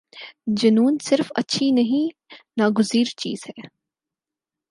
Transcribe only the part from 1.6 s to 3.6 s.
نہیں ناگزیر چیز